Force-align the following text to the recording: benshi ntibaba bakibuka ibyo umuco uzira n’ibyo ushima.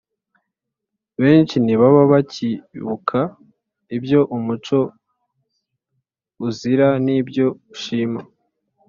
benshi 1.21 1.55
ntibaba 1.59 2.01
bakibuka 2.11 3.19
ibyo 3.97 4.19
umuco 4.35 4.79
uzira 6.47 6.87
n’ibyo 7.05 7.47
ushima. 7.73 8.19